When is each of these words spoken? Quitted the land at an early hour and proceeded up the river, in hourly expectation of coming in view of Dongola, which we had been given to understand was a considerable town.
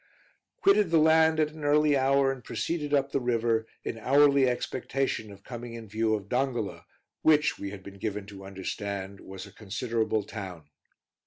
Quitted 0.63 0.89
the 0.89 0.97
land 0.97 1.39
at 1.39 1.51
an 1.51 1.63
early 1.63 1.95
hour 1.95 2.31
and 2.31 2.43
proceeded 2.43 2.91
up 2.91 3.11
the 3.11 3.19
river, 3.19 3.67
in 3.83 3.99
hourly 3.99 4.49
expectation 4.49 5.31
of 5.31 5.43
coming 5.43 5.75
in 5.75 5.87
view 5.87 6.15
of 6.15 6.27
Dongola, 6.27 6.85
which 7.21 7.59
we 7.59 7.69
had 7.69 7.83
been 7.83 7.99
given 7.99 8.25
to 8.25 8.43
understand 8.43 9.19
was 9.19 9.45
a 9.45 9.53
considerable 9.53 10.23
town. 10.23 10.71